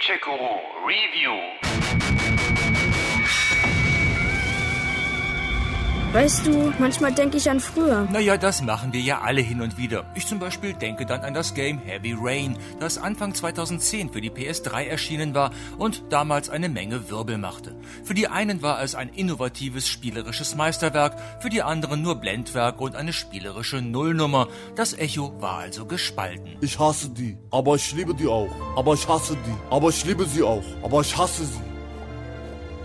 [0.00, 1.79] Tchekuru Review.
[6.12, 8.08] Weißt du, manchmal denke ich an früher.
[8.10, 10.10] Naja, das machen wir ja alle hin und wieder.
[10.16, 14.32] Ich zum Beispiel denke dann an das Game Heavy Rain, das Anfang 2010 für die
[14.32, 17.76] PS3 erschienen war und damals eine Menge Wirbel machte.
[18.02, 22.96] Für die einen war es ein innovatives spielerisches Meisterwerk, für die anderen nur Blendwerk und
[22.96, 24.48] eine spielerische Nullnummer.
[24.74, 26.56] Das Echo war also gespalten.
[26.60, 28.50] Ich hasse die, aber ich liebe die auch.
[28.74, 30.64] Aber ich hasse die, aber ich liebe sie auch.
[30.82, 31.69] Aber ich hasse sie.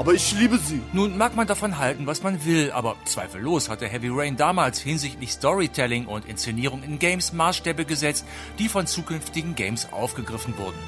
[0.00, 0.80] Aber ich liebe sie.
[0.94, 5.30] Nun mag man davon halten, was man will, aber zweifellos hatte Heavy Rain damals hinsichtlich
[5.30, 8.24] Storytelling und Inszenierung in Games Maßstäbe gesetzt,
[8.58, 10.78] die von zukünftigen Games aufgegriffen wurden.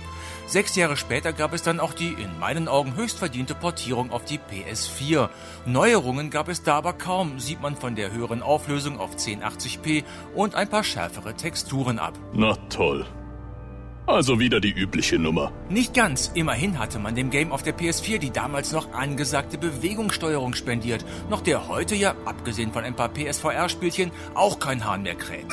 [0.47, 4.25] Sechs Jahre später gab es dann auch die in meinen Augen höchst verdiente Portierung auf
[4.25, 5.29] die PS4.
[5.67, 10.05] Neuerungen gab es da aber kaum, sieht man von der höheren Auflösung auf 1080p
[10.35, 12.19] und ein paar schärfere Texturen ab.
[12.33, 13.05] Na toll.
[14.07, 15.53] Also wieder die übliche Nummer.
[15.69, 16.33] Nicht ganz.
[16.35, 21.41] Immerhin hatte man dem Game auf der PS4 die damals noch angesagte Bewegungssteuerung spendiert, noch
[21.41, 25.47] der heute ja, abgesehen von ein paar PSVR-Spielchen, auch kein Hahn mehr kräht.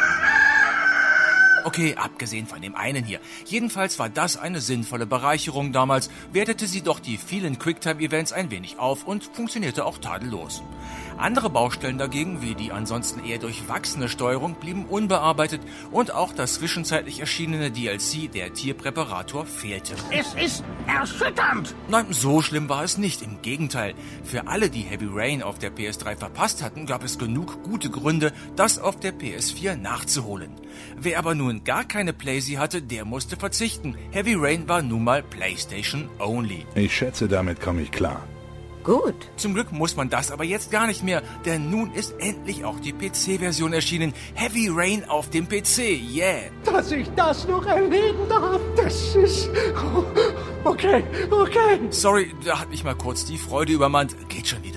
[1.65, 3.19] Okay, abgesehen von dem einen hier.
[3.45, 8.79] Jedenfalls war das eine sinnvolle Bereicherung damals, wertete sie doch die vielen Quicktime-Events ein wenig
[8.79, 10.61] auf und funktionierte auch tadellos.
[11.17, 17.19] Andere Baustellen dagegen, wie die ansonsten eher durchwachsene Steuerung, blieben unbearbeitet und auch das zwischenzeitlich
[17.19, 19.95] erschienene DLC, der Tierpräparator, fehlte.
[20.11, 21.75] Es ist erschütternd.
[21.89, 23.21] Nein, so schlimm war es nicht.
[23.21, 23.95] Im Gegenteil.
[24.23, 28.31] Für alle, die Heavy Rain auf der PS3 verpasst hatten, gab es genug gute Gründe,
[28.55, 30.51] das auf der PS4 nachzuholen.
[30.97, 33.95] Wer aber nun gar keine Playsee hatte, der musste verzichten.
[34.11, 36.65] Heavy Rain war nun mal PlayStation only.
[36.75, 38.23] Ich schätze, damit komme ich klar.
[38.83, 39.29] Gut.
[39.35, 42.79] Zum Glück muss man das aber jetzt gar nicht mehr, denn nun ist endlich auch
[42.79, 44.13] die PC-Version erschienen.
[44.35, 45.79] Heavy Rain auf dem PC,
[46.11, 46.39] yeah!
[46.63, 49.49] Dass ich das noch erleben darf, das ist...
[50.63, 51.79] Okay, okay.
[51.89, 54.15] Sorry, da hat mich mal kurz die Freude übermannt.
[54.29, 54.68] Geht schon wieder.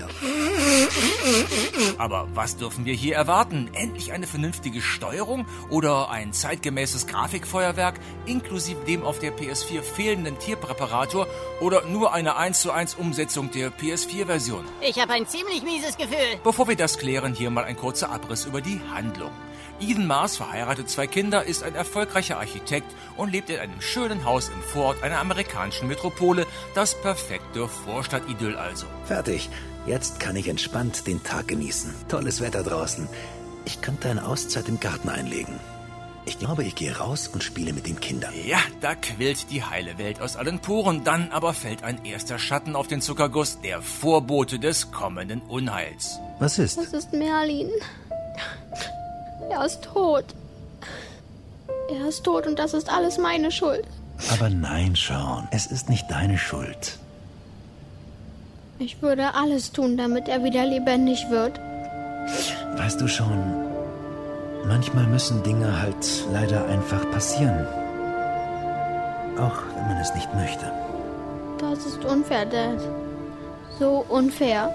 [1.97, 3.69] Aber was dürfen wir hier erwarten?
[3.73, 11.27] Endlich eine vernünftige Steuerung oder ein zeitgemäßes Grafikfeuerwerk inklusive dem auf der PS4 fehlenden Tierpräparator
[11.61, 14.65] oder nur eine 1 zu 1 Umsetzung der PS4-Version?
[14.81, 16.39] Ich habe ein ziemlich mieses Gefühl.
[16.43, 19.31] Bevor wir das klären, hier mal ein kurzer Abriss über die Handlung.
[19.79, 24.49] Ethan Mars, verheiratet zwei Kinder, ist ein erfolgreicher Architekt und lebt in einem schönen Haus
[24.49, 26.45] im Vorort einer amerikanischen Metropole,
[26.75, 28.85] das perfekte Vorstadtidyll also.
[29.05, 29.49] Fertig.
[29.85, 31.93] Jetzt kann ich entspannt den Tag genießen.
[32.07, 33.07] Tolles Wetter draußen.
[33.65, 35.59] Ich könnte eine Auszeit im Garten einlegen.
[36.25, 38.33] Ich glaube, ich gehe raus und spiele mit den Kindern.
[38.45, 42.77] Ja, da quillt die heile Welt aus allen Poren, dann aber fällt ein erster Schatten
[42.77, 46.19] auf den Zuckerguss, der Vorbote des kommenden Unheils.
[46.39, 46.77] Was ist?
[46.77, 47.69] Das ist Merlin.
[49.49, 50.25] Er ist tot.
[51.89, 53.85] Er ist tot und das ist alles meine Schuld.
[54.31, 55.49] Aber nein, Sean.
[55.51, 56.99] Es ist nicht deine Schuld.
[58.79, 61.59] Ich würde alles tun, damit er wieder lebendig wird.
[62.77, 63.37] Weißt du schon,
[64.65, 67.67] manchmal müssen Dinge halt leider einfach passieren.
[69.37, 70.71] Auch wenn man es nicht möchte.
[71.59, 72.79] Das ist unfair, Dad.
[73.79, 74.71] So unfair.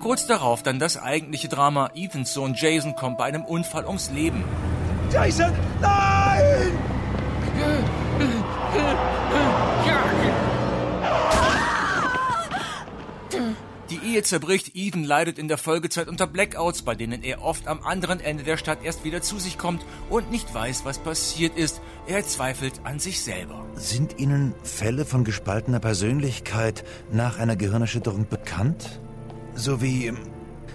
[0.00, 1.90] Kurz darauf dann das eigentliche Drama.
[1.94, 4.44] Ethans Sohn Jason kommt bei einem Unfall ums Leben.
[5.10, 6.72] Jason, nein!
[13.94, 17.80] Die Ehe zerbricht, Ethan leidet in der Folgezeit unter Blackouts, bei denen er oft am
[17.84, 21.80] anderen Ende der Stadt erst wieder zu sich kommt und nicht weiß, was passiert ist.
[22.08, 23.64] Er zweifelt an sich selber.
[23.76, 29.00] Sind Ihnen Fälle von gespaltener Persönlichkeit nach einer Gehirnerschütterung bekannt?
[29.54, 30.12] So wie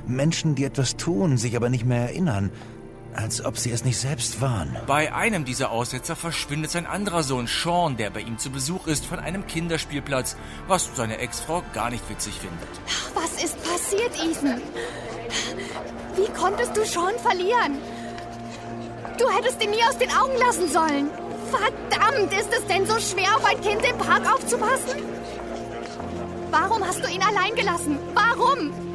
[0.08, 2.52] Menschen, die etwas tun, sich aber nicht mehr erinnern,
[3.16, 4.76] als ob sie es nicht selbst waren.
[4.88, 9.06] Bei einem dieser Aussetzer verschwindet sein anderer Sohn Sean, der bei ihm zu Besuch ist,
[9.06, 10.36] von einem Kinderspielplatz,
[10.68, 12.70] was seine Ex-Frau gar nicht witzig findet.
[13.14, 14.62] Was ist passiert, Ethan?
[16.16, 17.78] Wie konntest du Sean verlieren?
[19.18, 21.10] Du hättest ihn nie aus den Augen lassen sollen.
[21.52, 25.02] Verdammt, ist es denn so schwer, auf ein Kind im Park aufzupassen?
[26.52, 27.98] Warum hast du ihn allein gelassen?
[28.14, 28.89] Warum?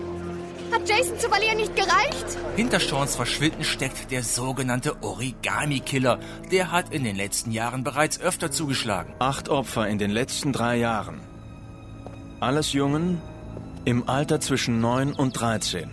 [0.74, 2.26] Hat Jason zu verlieren nicht gereicht?
[2.56, 6.18] Hinter Seans Verschwinden steckt der sogenannte Origami-Killer.
[6.50, 9.14] Der hat in den letzten Jahren bereits öfter zugeschlagen.
[9.20, 11.20] Acht Opfer in den letzten drei Jahren.
[12.40, 13.22] Alles Jungen
[13.84, 15.90] im Alter zwischen 9 und 13.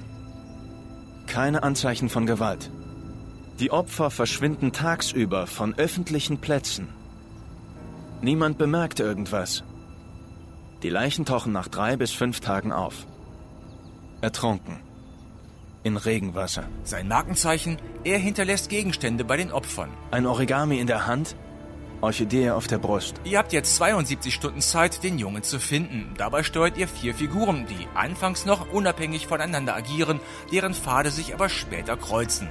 [1.27, 2.71] Keine Anzeichen von Gewalt.
[3.59, 6.89] Die Opfer verschwinden tagsüber von öffentlichen Plätzen.
[8.21, 9.63] Niemand bemerkt irgendwas.
[10.81, 13.05] Die Leichen tauchen nach drei bis fünf Tagen auf.
[14.21, 14.79] Ertrunken.
[15.83, 16.65] In Regenwasser.
[16.83, 19.89] Sein Markenzeichen, er hinterlässt Gegenstände bei den Opfern.
[20.11, 21.35] Ein Origami in der Hand,
[22.01, 23.15] Orchidee auf der Brust.
[23.23, 26.13] Ihr habt jetzt 72 Stunden Zeit, den Jungen zu finden.
[26.17, 30.19] Dabei steuert ihr vier Figuren, die anfangs noch unabhängig voneinander agieren,
[30.51, 32.47] deren Pfade sich aber später kreuzen.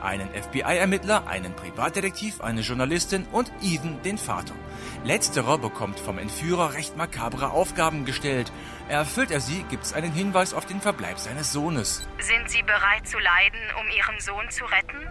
[0.00, 4.54] Einen FBI-Ermittler, einen Privatdetektiv, eine Journalistin und Ethan, den Vater.
[5.04, 8.52] Letzterer bekommt vom Entführer recht makabre Aufgaben gestellt.
[8.88, 12.06] Erfüllt er sie, gibt's einen Hinweis auf den Verbleib seines Sohnes.
[12.18, 15.08] Sind Sie bereit zu leiden, um Ihren Sohn zu retten?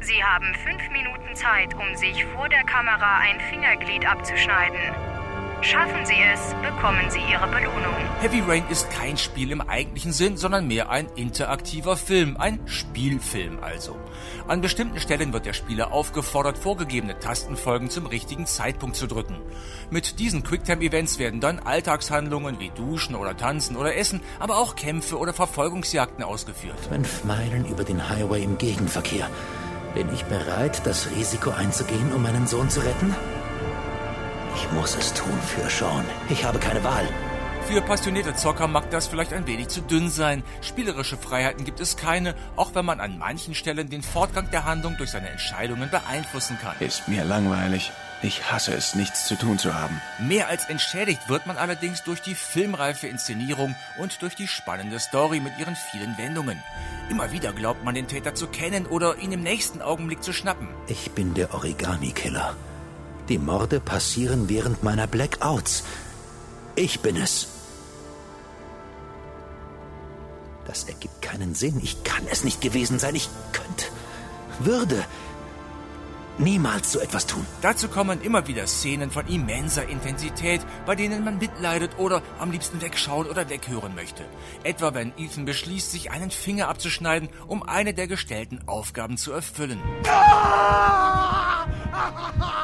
[0.00, 5.17] Sie haben fünf Minuten Zeit, um sich vor der Kamera ein Fingerglied abzuschneiden.
[5.60, 7.94] Schaffen Sie es, bekommen Sie Ihre Belohnung.
[8.20, 13.58] Heavy Rain ist kein Spiel im eigentlichen Sinn, sondern mehr ein interaktiver Film, ein Spielfilm
[13.60, 13.96] also.
[14.46, 19.36] An bestimmten Stellen wird der Spieler aufgefordert, vorgegebene Tastenfolgen zum richtigen Zeitpunkt zu drücken.
[19.90, 25.18] Mit diesen Quicktime-Events werden dann Alltagshandlungen wie Duschen oder Tanzen oder Essen, aber auch Kämpfe
[25.18, 26.78] oder Verfolgungsjagden ausgeführt.
[26.88, 29.28] Fünf Meilen über den Highway im Gegenverkehr.
[29.94, 33.14] Bin ich bereit, das Risiko einzugehen, um meinen Sohn zu retten?
[34.58, 36.04] Ich muss es tun für Sean.
[36.30, 37.08] Ich habe keine Wahl.
[37.68, 40.42] Für passionierte Zocker mag das vielleicht ein wenig zu dünn sein.
[40.62, 44.96] Spielerische Freiheiten gibt es keine, auch wenn man an manchen Stellen den Fortgang der Handlung
[44.96, 46.74] durch seine Entscheidungen beeinflussen kann.
[46.80, 47.92] Ist mir langweilig.
[48.20, 50.00] Ich hasse es, nichts zu tun zu haben.
[50.18, 55.38] Mehr als entschädigt wird man allerdings durch die filmreife Inszenierung und durch die spannende Story
[55.38, 56.60] mit ihren vielen Wendungen.
[57.10, 60.66] Immer wieder glaubt man den Täter zu kennen oder ihn im nächsten Augenblick zu schnappen.
[60.88, 62.56] Ich bin der Origami-Killer.
[63.28, 65.84] Die Morde passieren während meiner Blackouts.
[66.76, 67.48] Ich bin es.
[70.66, 71.80] Das ergibt keinen Sinn.
[71.82, 73.14] Ich kann es nicht gewesen sein.
[73.14, 73.86] Ich könnte,
[74.60, 75.04] würde
[76.38, 77.44] niemals so etwas tun.
[77.62, 82.80] Dazu kommen immer wieder Szenen von immenser Intensität, bei denen man mitleidet oder am liebsten
[82.80, 84.24] wegschauen oder weghören möchte.
[84.62, 89.80] Etwa wenn Ethan beschließt, sich einen Finger abzuschneiden, um eine der gestellten Aufgaben zu erfüllen.
[90.06, 91.66] Ah!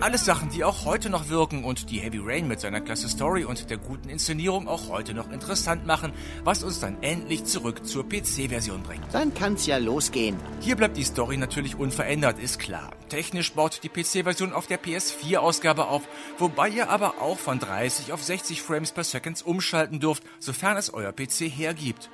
[0.00, 3.44] Alles Sachen, die auch heute noch wirken und die Heavy Rain mit seiner klasse Story
[3.44, 8.08] und der guten Inszenierung auch heute noch interessant machen, was uns dann endlich zurück zur
[8.08, 9.04] PC-Version bringt.
[9.12, 10.38] Dann kann's ja losgehen.
[10.60, 12.92] Hier bleibt die Story natürlich unverändert, ist klar.
[13.10, 16.08] Technisch baut die PC-Version auf der PS4-Ausgabe auf,
[16.38, 20.94] wobei ihr aber auch von 30 auf 60 Frames per Second umschalten dürft, sofern es
[20.94, 22.08] euer PC hergibt.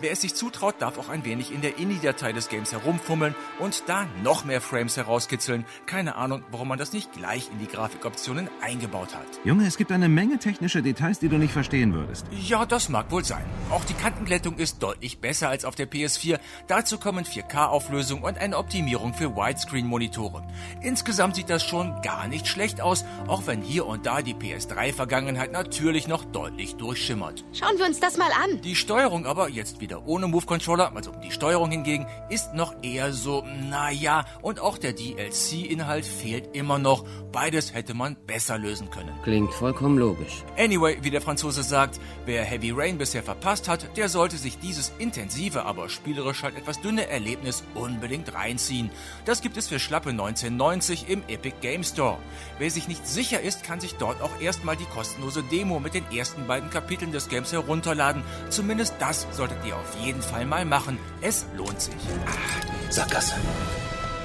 [0.00, 3.84] Wer es sich zutraut, darf auch ein wenig in der INI-Datei des Games herumfummeln und
[3.86, 5.64] da noch mehr Frames herauskitzeln.
[5.86, 9.26] Keine Ahnung, warum man das nicht gleich in die Grafikoptionen eingebaut hat.
[9.44, 12.26] Junge, es gibt eine Menge technische Details, die du nicht verstehen würdest.
[12.32, 13.44] Ja, das mag wohl sein.
[13.70, 16.40] Auch die Kantenglättung ist deutlich besser als auf der PS4.
[16.66, 20.44] Dazu kommen 4K-Auflösung und eine Optimierung für Widescreen-Monitore.
[20.80, 25.52] Insgesamt sieht das schon gar nicht schlecht aus, auch wenn hier und da die PS3-Vergangenheit
[25.52, 27.44] natürlich noch deutlich durchschimmert.
[27.52, 28.60] Schauen wir uns das mal an.
[28.62, 33.44] Die Steuerung aber jetzt wieder ohne Move-Controller, also die Steuerung hingegen, ist noch eher so,
[33.68, 37.04] naja, und auch der DLC-Inhalt fehlt immer noch.
[37.32, 39.12] Beides hätte man besser lösen können.
[39.22, 40.42] Klingt vollkommen logisch.
[40.56, 44.90] Anyway, wie der Franzose sagt, wer Heavy Rain bisher verpasst hat, der sollte sich dieses
[44.98, 48.90] intensive, aber spielerisch halt etwas dünne Erlebnis unbedingt reinziehen.
[49.26, 52.16] Das gibt es für schlappe 1990 im Epic Game Store.
[52.58, 56.10] Wer sich nicht sicher ist, kann sich dort auch erstmal die kostenlose Demo mit den
[56.10, 58.22] ersten beiden Kapiteln des Games herunterladen.
[58.48, 60.98] Zumindest das solltet ihr auf jeden Fall mal machen.
[61.20, 61.94] Es lohnt sich.
[62.26, 63.34] Ach, Sackgasse.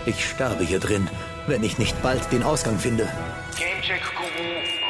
[0.05, 1.07] Ich sterbe hier drin,
[1.47, 3.07] wenn ich nicht bald den Ausgang finde.
[3.57, 4.88] Gamecheck Guru